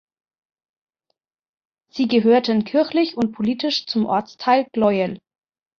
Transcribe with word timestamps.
Sie 1.91 2.07
gehörten 2.07 2.63
kirchlich 2.63 3.15
und 3.17 3.33
politisch 3.33 3.85
zum 3.85 4.07
Ortsteil 4.07 4.65
Gleuel. 4.73 5.19